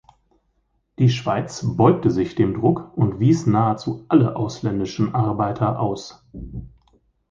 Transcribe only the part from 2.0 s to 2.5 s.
sich